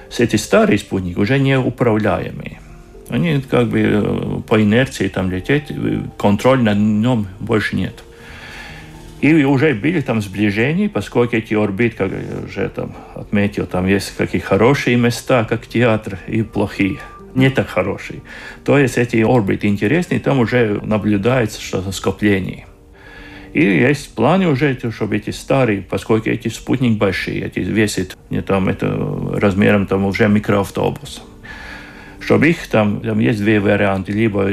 [0.10, 2.62] С эти старые спутники уже не управляемые.
[3.10, 8.02] Они как бы э, по инерции там лететь, э, контроль над нем больше нет.
[9.20, 14.16] И уже были там сближения, поскольку эти орбиты, как я уже там отметил, там есть
[14.16, 17.00] какие хорошие места, как театр, и плохие
[17.38, 18.22] не так хороший.
[18.66, 22.66] То есть эти орбиты интересные, там уже наблюдается что-то скопление.
[23.54, 28.68] И есть планы уже, чтобы эти старые, поскольку эти спутники большие, эти весят не там,
[28.68, 28.88] это
[29.36, 31.22] размером там уже микроавтобус.
[32.20, 34.50] Чтобы их там, там есть две варианты, либо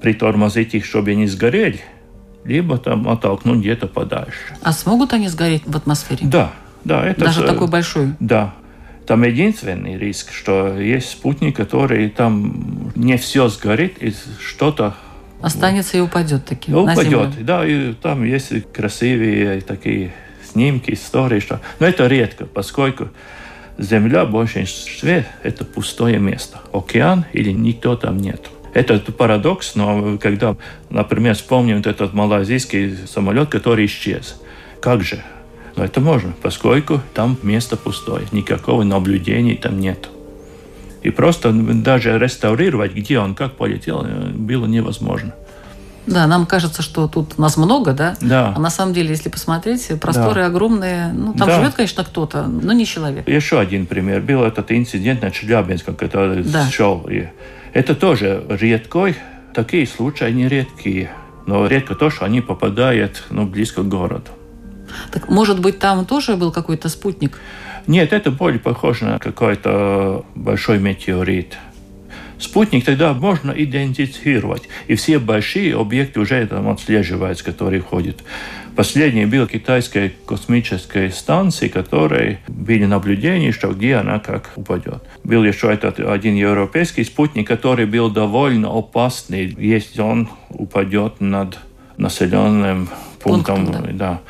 [0.00, 1.80] притормозить их, чтобы они сгорели,
[2.44, 4.56] либо там оттолкнуть где-то подальше.
[4.62, 6.26] А смогут они сгореть в атмосфере?
[6.26, 6.52] Да,
[6.84, 7.06] да.
[7.06, 8.14] Это, Даже такой большой?
[8.18, 8.54] Да.
[9.06, 14.94] Там единственный риск, что есть спутник, который там не все сгорит, и что-то
[15.40, 20.12] Останется и упадет таким Упадет, да, и там есть красивые такие
[20.52, 21.60] снимки, истории, что...
[21.80, 23.08] Но это редко, поскольку
[23.78, 26.60] Земля в большинстве– это пустое место.
[26.72, 28.50] Океан или никто там нет.
[28.74, 30.56] Это парадокс, но когда,
[30.88, 34.40] например, вспомним этот малазийский самолет, который исчез.
[34.80, 35.22] Как же?
[35.76, 40.08] Но это можно, поскольку там место пустое, никакого наблюдения там нет.
[41.02, 45.34] И просто даже реставрировать, где он, как полетел, было невозможно.
[46.06, 48.16] Да, нам кажется, что тут нас много, да?
[48.20, 48.52] Да.
[48.56, 50.46] А на самом деле, если посмотреть, просторы да.
[50.46, 51.12] огромные.
[51.12, 51.58] Ну, там да.
[51.58, 53.28] живет, конечно, кто-то, но не человек.
[53.28, 54.20] Еще один пример.
[54.20, 56.68] Был этот инцидент на Челябинском, который да.
[56.68, 57.06] шел.
[57.08, 57.28] И
[57.72, 59.16] это тоже редкой.
[59.54, 61.12] Такие случаи не редкие.
[61.46, 64.30] Но редко то, что они попадают ну, близко к городу.
[65.12, 67.38] Так, может быть, там тоже был какой-то спутник?
[67.86, 71.58] Нет, это более похоже на какой-то большой метеорит.
[72.38, 78.24] Спутник тогда можно идентифицировать, и все большие объекты уже там отслеживаются, которые входят.
[78.74, 85.02] Последний был китайской космической станции, которой были наблюдения, что где она как упадет.
[85.22, 91.58] Был еще этот один европейский спутник, который был довольно опасный, если он упадет над
[91.96, 92.88] населенным
[93.22, 93.66] пунктом.
[93.66, 93.92] пунктом да.
[93.92, 94.20] Да.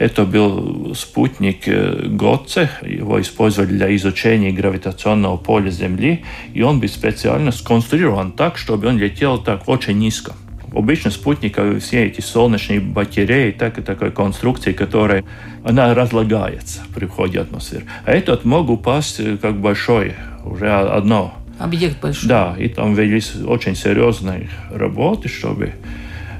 [0.00, 7.52] Это был спутник ГОЦЕ, его использовали для изучения гравитационного поля Земли, и он был специально
[7.52, 10.32] сконструирован так, чтобы он летел так очень низко.
[10.74, 15.22] Обычно спутника все эти солнечные батареи, так и такой конструкции, которая
[15.64, 17.84] она разлагается при входе в атмосферу.
[18.06, 20.14] А этот мог упасть как большой,
[20.46, 21.34] уже одно.
[21.58, 22.26] Объект большой.
[22.26, 25.74] Да, и там велись очень серьезные работы, чтобы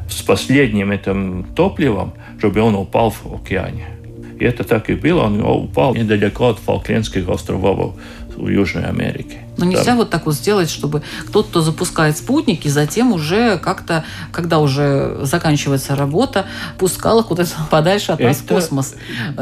[0.08, 2.14] с последним этим топливом,
[2.48, 3.86] он упал в океане.
[4.38, 5.24] И это так и было.
[5.24, 7.96] Он упал недалеко от Фолклендских островов
[8.36, 9.38] в Южной Америке.
[9.58, 9.96] Но нельзя да.
[9.96, 15.94] вот так вот сделать, чтобы кто-то, кто запускает спутники, затем уже как-то, когда уже заканчивается
[15.94, 16.46] работа,
[16.78, 18.28] пускал их куда-то подальше от это...
[18.28, 18.94] нас в космос.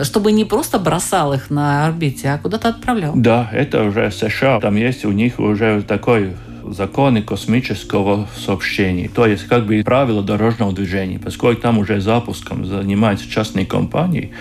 [0.03, 3.13] Чтобы не просто бросал их на орбите, а куда-то отправлял.
[3.15, 4.61] Да, это уже США.
[4.61, 6.35] Там есть у них уже такой
[6.73, 13.29] законы космического сообщения, то есть как бы правила дорожного движения, поскольку там уже запуском занимаются
[13.29, 14.33] частные компании,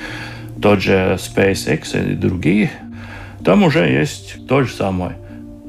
[0.61, 2.71] тот же SpaceX и другие,
[3.43, 5.17] там уже есть то же самое.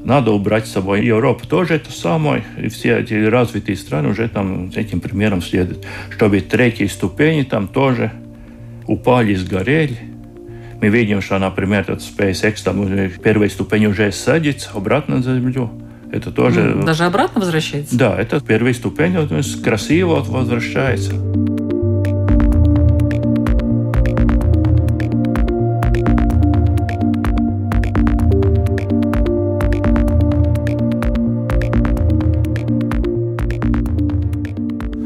[0.03, 1.05] Надо убрать с собой.
[1.05, 2.43] Европа тоже это самое.
[2.57, 5.85] И все эти развитые страны уже там этим примером следуют.
[6.09, 8.11] Чтобы третьи ступени там тоже
[8.87, 9.97] упали, сгорели.
[10.81, 15.69] Мы видим, что, например, этот SpaceX, там уже первая ступень уже садится обратно на Землю.
[16.11, 16.61] Это тоже...
[16.61, 17.95] Ну, даже обратно возвращается?
[17.95, 21.13] Да, это первая ступень, вот, ну, красиво возвращается.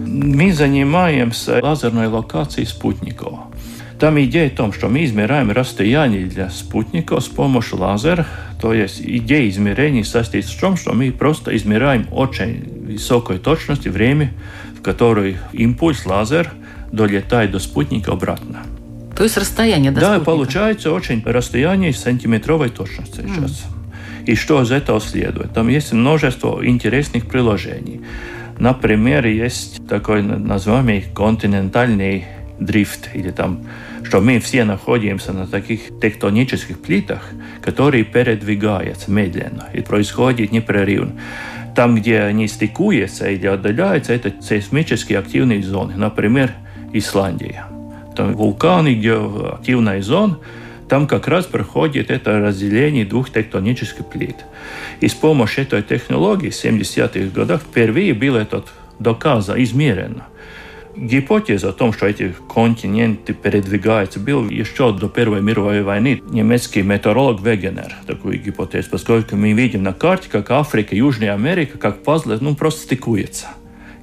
[0.08, 3.39] Мы занимаемся лазерной локацией спутников.
[4.00, 8.26] Там идея в том, что мы измеряем расстояние для спутников с помощью лазера,
[8.63, 14.32] то есть идея измерений состоит в том, что мы просто измеряем очень высокой точности время,
[14.80, 16.49] в которое импульс лазер
[16.89, 18.60] долетает до спутника обратно.
[19.17, 20.26] То есть расстояние до Да, спутника.
[20.32, 23.65] получается очень расстояние сантиметровой точности сейчас.
[24.26, 25.54] И что из этого следует?
[25.54, 27.99] Там есть множество интересных приложений.
[28.60, 32.23] Например, есть такой называемый континентальный
[32.62, 33.65] дрифт, или там,
[34.13, 37.32] что мы все находимся на таких тектонических плитах,
[37.63, 41.19] которые передвигаются медленно и происходит непрерывно.
[41.76, 45.95] Там, где они стыкуются или отдаляются, это сейсмически активные зоны.
[45.95, 46.52] Например,
[46.93, 47.65] Исландия.
[48.15, 50.38] Там вулканы, где активная зона,
[50.88, 54.36] там как раз проходит это разделение двух тектонических плит.
[54.99, 58.63] И с помощью этой технологии в 70-х годах впервые было это
[58.99, 60.28] доказано, измерено.
[60.95, 67.41] Гипотеза о том, что эти континенты передвигаются, был еще до Первой мировой войны немецкий метеоролог
[67.41, 72.56] Вегенер такую гипотезу, поскольку мы видим на карте, как Африка, Южная Америка, как пазлы, ну,
[72.56, 73.47] просто стыкуются.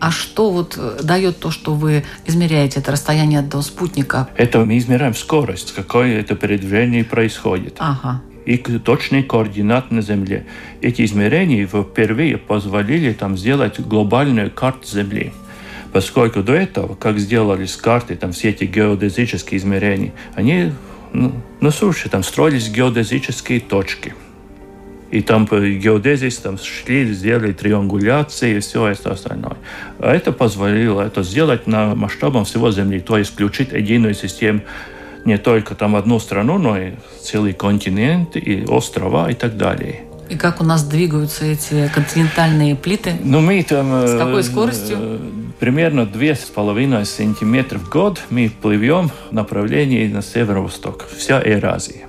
[0.01, 4.29] А что вот э, дает то, что вы измеряете это расстояние до спутника?
[4.35, 7.77] Это мы измеряем скорость, какое это передвижение происходит.
[7.79, 8.23] Ага.
[8.47, 10.47] И точные координаты на Земле.
[10.81, 15.33] Эти измерения впервые позволили там сделать глобальную карту Земли.
[15.93, 20.73] Поскольку до этого, как сделали с карты, там все эти геодезические измерения, они
[21.13, 24.15] ну, на суше там строились геодезические точки.
[25.11, 29.57] И там по геодезии там шли, сделали триангуляции и все это остальное.
[29.99, 34.61] А это позволило это сделать на масштабом всего Земли, то есть включить единую систему
[35.25, 40.05] не только там одну страну, но и целый континент, и острова и так далее.
[40.31, 43.15] И как у нас двигаются эти континентальные плиты?
[43.25, 44.07] Ну, мы там...
[44.07, 44.97] С какой скоростью?
[45.01, 45.19] Э,
[45.59, 51.09] примерно 2,5 сантиметра в год мы плывем в направлении на северо-восток.
[51.17, 52.07] Вся Эразия.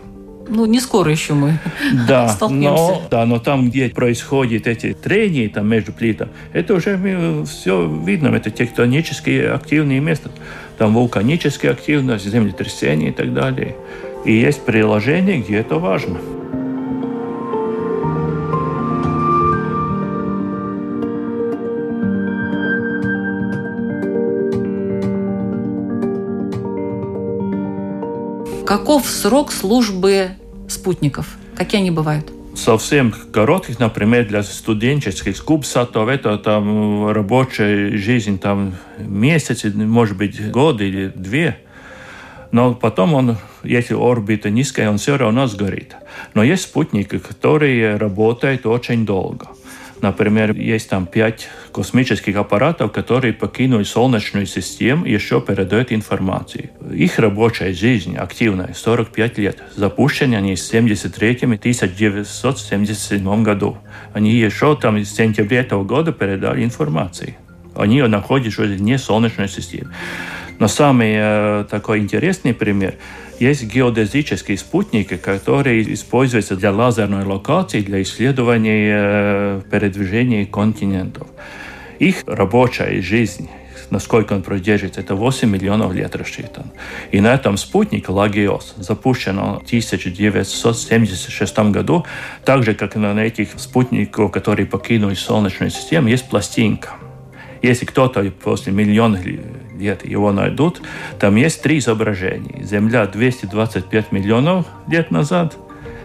[0.48, 1.58] Ну, не скоро еще мы
[2.08, 2.70] Да, столкнемся.
[2.70, 7.00] но, да, но там, где происходят эти трения там, между плитами, это уже
[7.46, 10.30] все видно, это тектонические активные места.
[10.78, 13.76] Там вулканические активности, землетрясения и так далее.
[14.26, 16.20] И есть приложения, где это важно.
[28.72, 30.30] Каков срок службы
[30.70, 31.38] спутников?
[31.58, 32.32] Какие они бывают?
[32.56, 40.80] совсем коротких, например, для студенческих кубсатов, это там рабочая жизнь там месяц, может быть, год
[40.80, 41.58] или две.
[42.54, 45.98] Но потом он, если орбита низкая, он все равно сгорит.
[46.34, 49.50] Но есть спутники, которые работают очень долго.
[50.02, 56.72] Например, есть там пять космических аппаратов, которые покинули Солнечную систему и еще передают информацию.
[56.92, 59.64] Их рабочая жизнь активная 45 лет.
[59.76, 63.78] Запущены они в 73 1977 году.
[64.14, 67.36] Они еще там в сентябре этого года передали информацию.
[67.76, 69.94] Они находятся вне Солнечной системы.
[70.62, 72.94] Но самый э, такой интересный пример
[73.40, 81.28] есть геодезические спутники, которые используются для лазерной локации, для исследования э, передвижения континентов.
[81.98, 83.50] Их рабочая жизнь
[83.90, 86.66] насколько он продержится, это 8 миллионов лет рассчитан.
[87.12, 92.06] И на этом спутник Лагиос запущен в 1976 году,
[92.46, 96.92] так же, как и на этих спутниках, которые покинули Солнечную систему, есть пластинка.
[97.64, 99.26] Если кто-то после миллионов
[99.82, 100.82] лет его найдут,
[101.20, 102.64] там есть три изображения.
[102.64, 105.58] Земля 225 миллионов лет назад,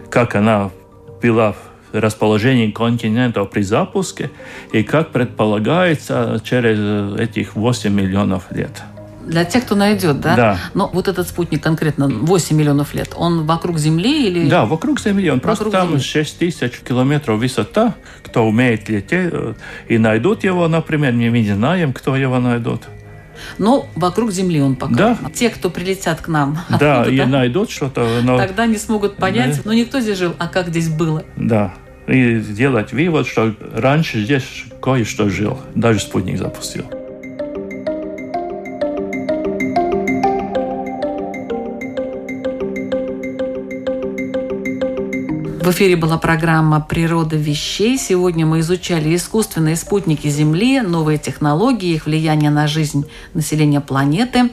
[0.09, 0.71] как она
[1.21, 1.57] была в
[1.93, 4.29] расположении континентов при запуске,
[4.71, 8.83] и как предполагается через этих 8 миллионов лет.
[9.27, 10.35] Для тех, кто найдет, да?
[10.35, 10.59] Да.
[10.73, 14.49] Но вот этот спутник конкретно 8 миллионов лет, он вокруг Земли или...
[14.49, 15.29] Да, вокруг Земли.
[15.29, 16.01] Он Вокруг просто там Земли.
[16.01, 17.95] 6 тысяч километров высота.
[18.23, 19.53] Кто умеет лететь э,
[19.89, 22.83] и найдут его, например, мы не знаем, кто его найдут.
[23.57, 24.93] Но вокруг Земли он пока.
[24.93, 25.17] Да.
[25.33, 28.21] Те, кто прилетят к нам, Да, и найдут что-то.
[28.23, 28.37] Но...
[28.37, 29.61] тогда не смогут понять, Да.
[29.65, 31.23] ну никто здесь жил, а как здесь было.
[31.35, 31.73] Да.
[32.07, 35.59] И сделать вывод, что раньше здесь кое-что жил.
[35.75, 36.85] Даже спутник запустил.
[45.67, 47.97] В эфире была программа «Природа вещей».
[47.97, 54.49] Сегодня мы изучали искусственные спутники Земли, новые технологии, их влияние на жизнь населения планеты.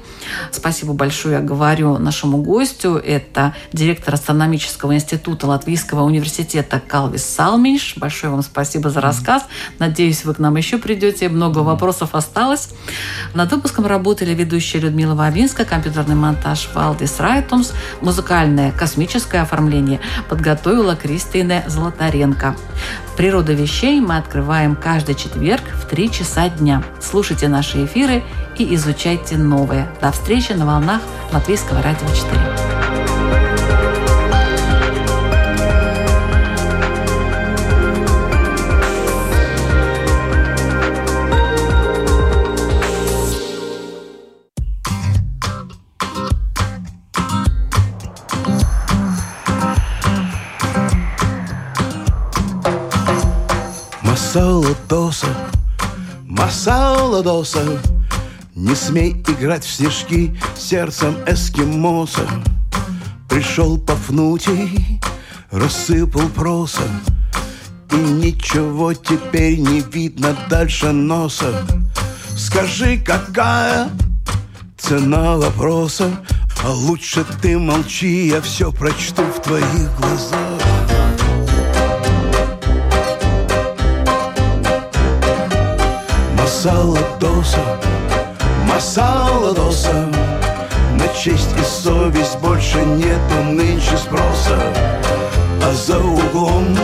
[0.50, 2.96] Спасибо большое, я говорю нашему гостю.
[2.96, 7.96] Это директор астрономического института Латвийского университета Калвис Салминш.
[7.96, 9.44] Большое вам спасибо за рассказ.
[9.78, 11.28] Надеюсь, вы к нам еще придете.
[11.28, 12.70] Много вопросов осталось.
[13.34, 21.14] Над выпуском работали ведущая Людмила Вавинска, компьютерный монтаж Валдис Райтумс, музыкальное космическое оформление подготовила читала
[21.14, 22.56] Кристина Золотаренко.
[23.16, 26.82] «Природа вещей» мы открываем каждый четверг в 3 часа дня.
[27.00, 28.22] Слушайте наши эфиры
[28.58, 29.88] и изучайте новые.
[30.00, 31.02] До встречи на волнах
[31.32, 32.73] Латвийского радио 4.
[54.34, 55.28] Масала доса,
[56.26, 57.80] масала доса
[58.56, 62.26] Не смей играть в снежки сердцем эскимоса.
[63.28, 65.00] Пришел Пафнутий,
[65.52, 66.82] рассыпал проса.
[67.92, 71.64] И ничего теперь не видно дальше носа.
[72.36, 73.88] Скажи, какая
[74.76, 76.10] цена вопроса?
[76.64, 80.63] А лучше ты молчи, я все прочту в твоих глазах
[86.64, 87.58] Масала доса,
[88.66, 89.92] масала доса.
[90.98, 94.58] На честь и совесть больше нету нынче спроса.
[95.62, 96.74] А за углом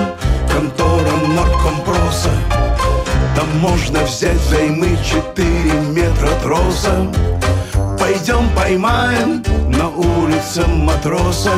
[0.52, 2.28] контора наркомпроса.
[3.34, 7.06] Там можно взять займы четыре метра троса.
[7.98, 11.52] Пойдем поймаем на улице матроса.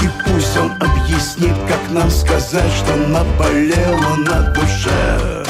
[0.00, 5.43] И пусть он объяснит, как нам сказать, что наболело на душе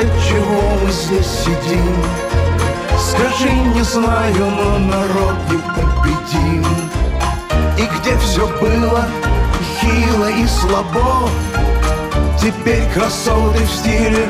[0.00, 1.96] от чего мы здесь сидим?
[2.98, 6.64] Скажи, не знаю, но народ не победим.
[7.76, 9.06] И где все было
[9.80, 11.28] хило и слабо
[12.40, 14.28] Теперь красоты в стиле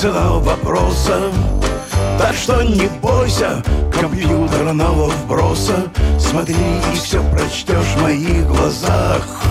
[0.00, 1.30] цена вопроса.
[2.18, 3.62] Так что не бойся
[4.00, 5.74] компьютерного вброса.
[6.18, 9.42] Смотри и все прочтешь в моих глазах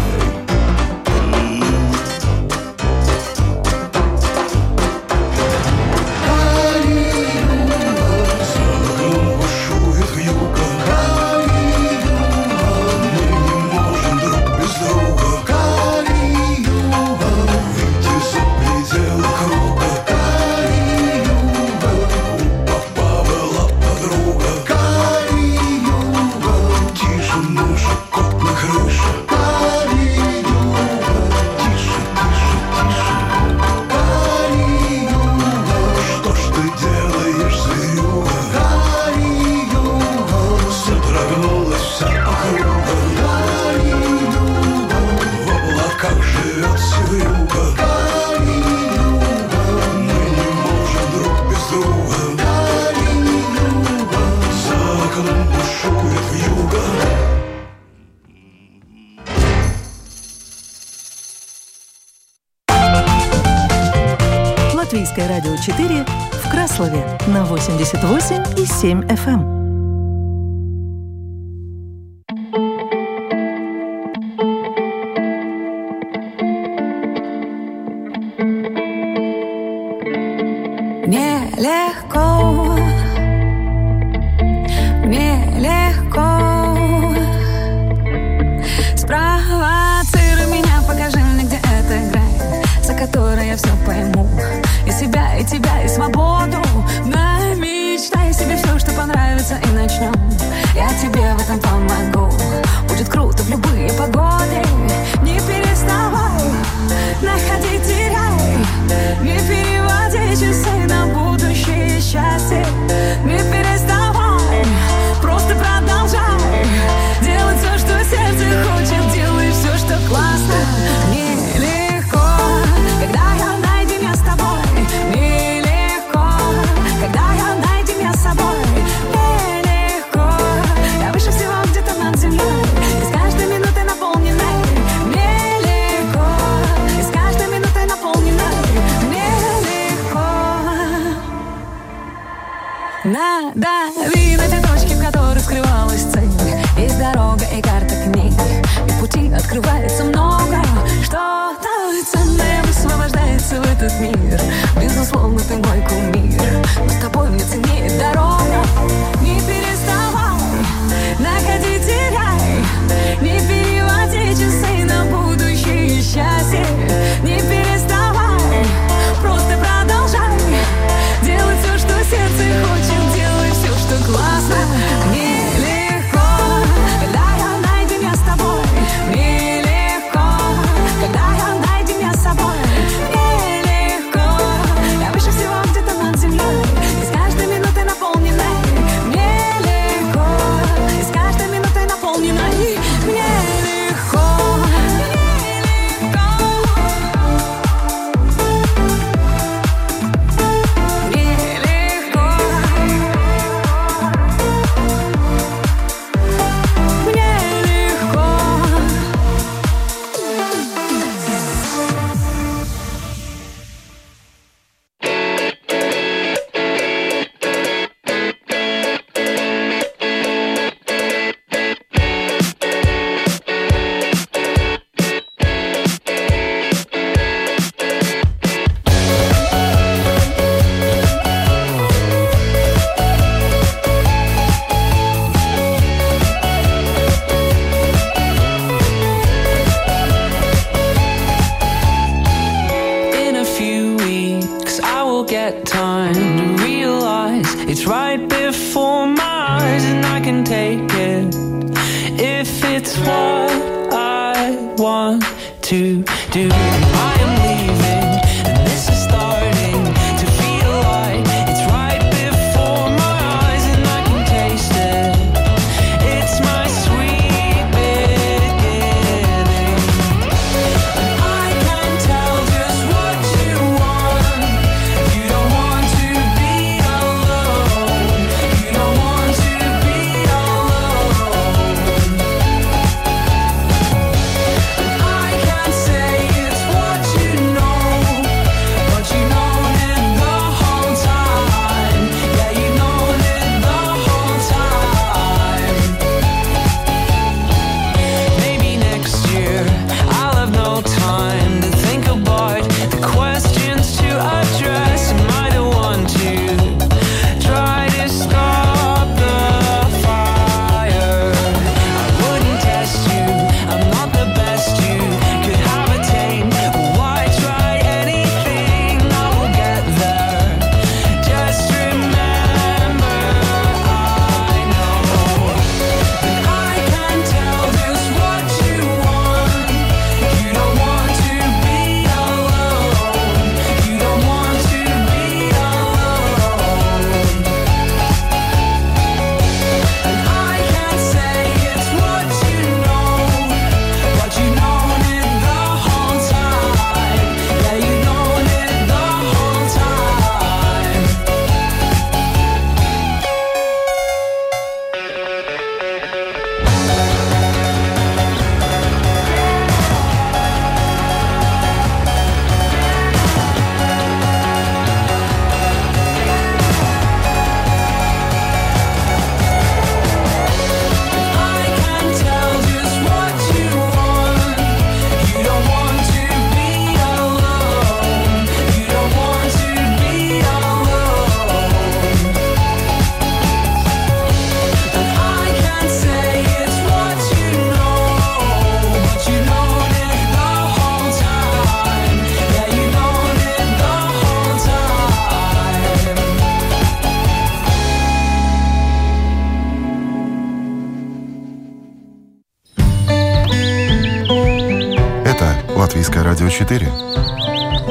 [405.90, 406.88] Латвийское радио 4.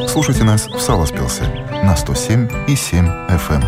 [0.07, 1.43] Слушайте нас в Саласпилсе
[1.83, 3.55] на 107 и 7 FM.
[3.55, 3.65] Эм.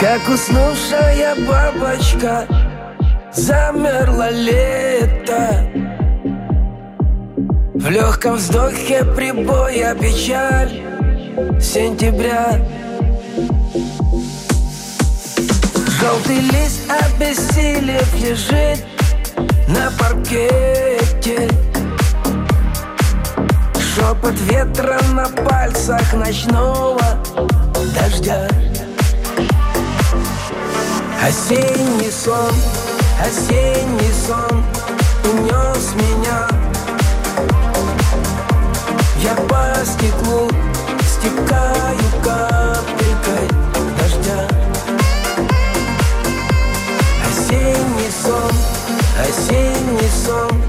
[0.00, 2.48] Как уснувшая бабочка
[3.38, 5.70] замерло лето.
[7.74, 10.82] В легком вздохе прибоя печаль
[11.60, 12.60] сентября.
[16.00, 18.84] Желтый лист обессилев лежит
[19.68, 21.48] на паркете.
[23.94, 27.00] Шепот ветра на пальцах ночного
[27.94, 28.48] дождя.
[31.22, 32.77] Осенний сон
[33.20, 34.62] осенний сон
[35.24, 36.48] унес меня.
[39.20, 40.48] Я по стеклу
[41.06, 43.48] стекаю капелькой
[43.98, 44.48] дождя.
[47.28, 48.52] Осенний сон,
[49.20, 50.62] осенний сон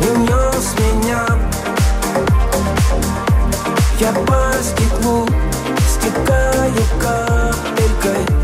[0.00, 1.26] унес меня.
[3.98, 5.26] Я по стеклу
[5.88, 8.35] стекаю капелькой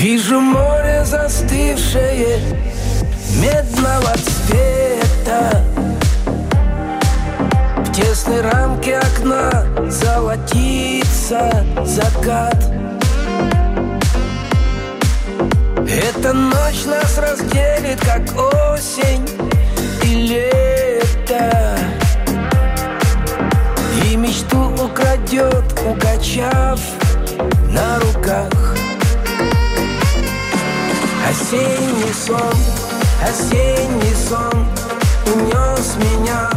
[0.00, 2.38] Вижу море застывшее
[3.36, 5.62] медного цвета.
[7.76, 11.50] В тесной рамке окна золотится
[11.84, 12.56] закат.
[15.86, 18.22] Эта ночь нас разделит, как
[18.72, 19.28] осень
[20.02, 21.76] и лето.
[24.06, 26.80] И мечту украдет, укачав
[27.68, 28.69] на руках
[31.30, 32.56] Осенний сон,
[33.22, 34.66] осенний сон
[35.32, 36.50] унес меня.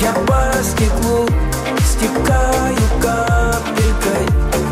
[0.00, 1.26] Я по стеклу
[1.84, 4.24] стекаю капелькой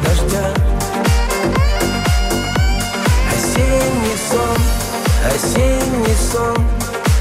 [0.05, 0.55] дождя.
[3.35, 4.59] Осенний сон,
[5.35, 6.57] осенний сон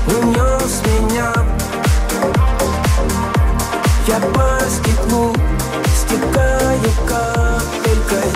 [0.05, 1.34] унес меня.
[4.07, 5.36] Я по стеклу
[5.95, 8.32] стекаю капелькой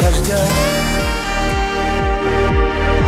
[0.00, 1.07] дождя
[2.58, 3.07] Осенний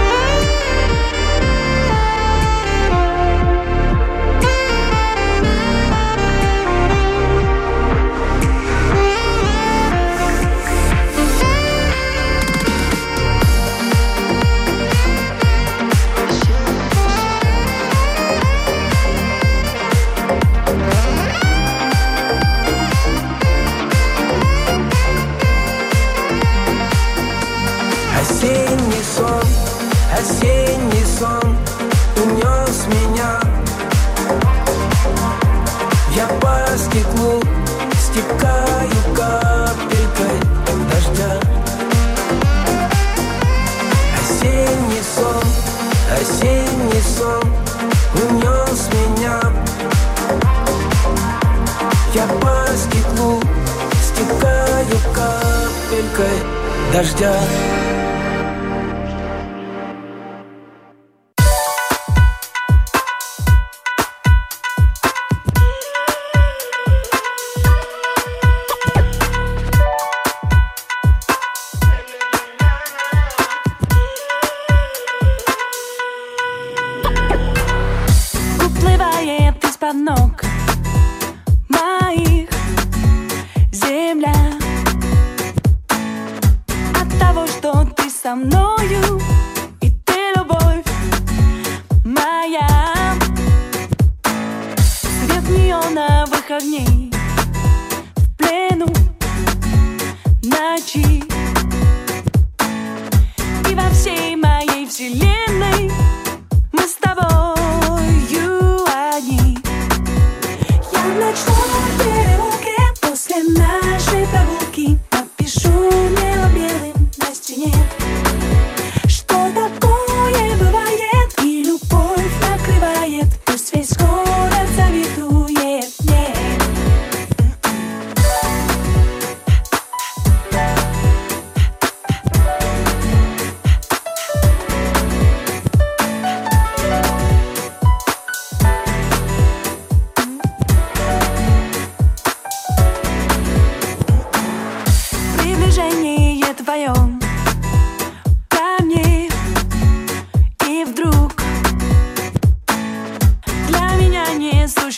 [56.93, 57.33] дождя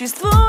[0.02, 0.41] существует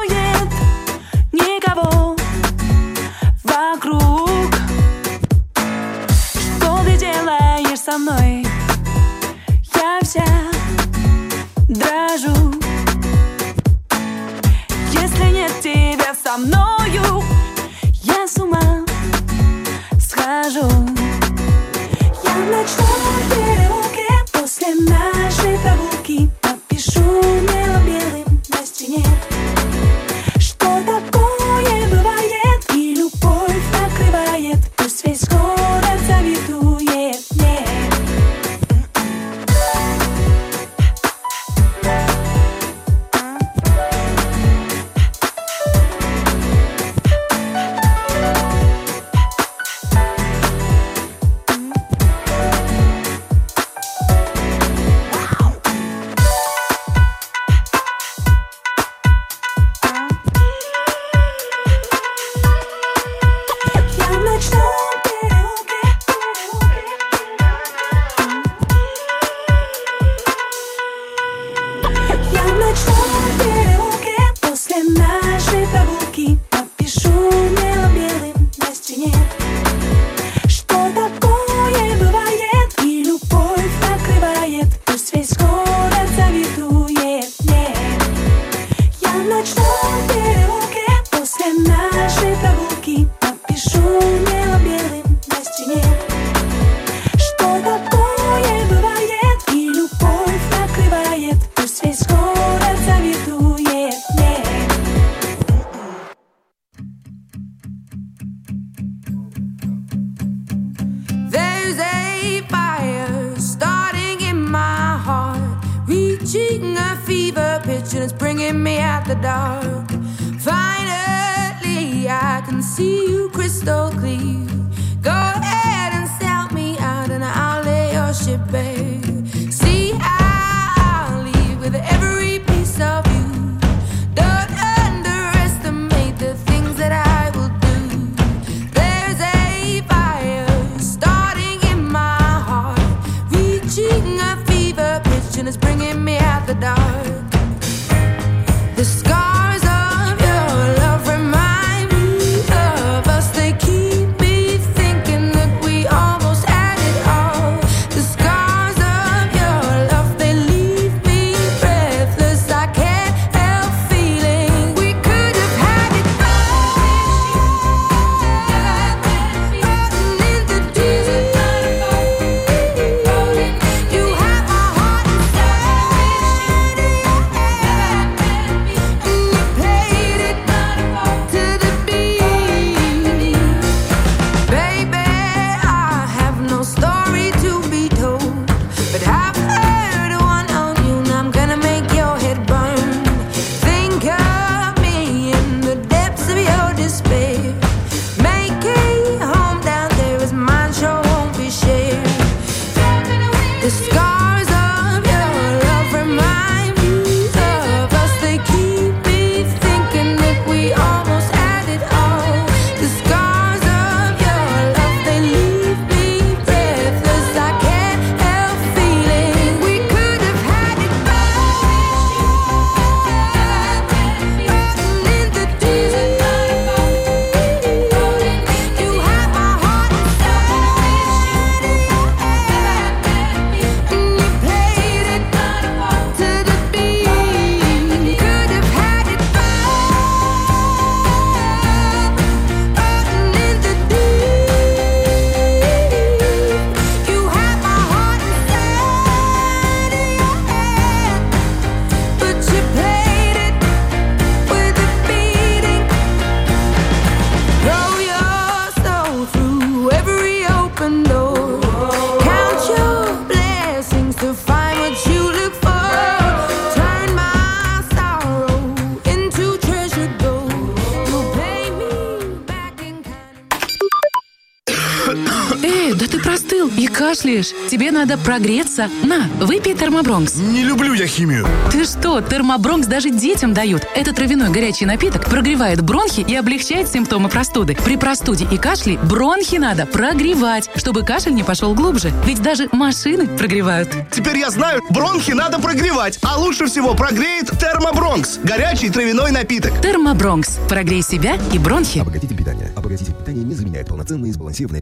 [278.04, 278.90] надо прогреться.
[279.02, 280.36] На, выпей термобронкс.
[280.36, 281.48] Не люблю я химию.
[281.72, 283.88] Ты что, термобронкс даже детям дают.
[283.96, 287.78] Это травяной горячий напиток прогревает бронхи и облегчает симптомы простуды.
[287.86, 292.12] При простуде и кашле бронхи надо прогревать, чтобы кашель не пошел глубже.
[292.26, 293.88] Ведь даже машины прогревают.
[294.12, 296.20] Теперь я знаю, бронхи надо прогревать.
[296.24, 298.40] А лучше всего прогреет термобронкс.
[298.44, 299.80] Горячий травяной напиток.
[299.82, 300.60] Термобронкс.
[300.68, 302.00] Прогрей себя и бронхи.
[302.00, 302.70] Обогатите питание.
[302.76, 304.82] Обогатите питание не заменяет полноценные и сбалансированное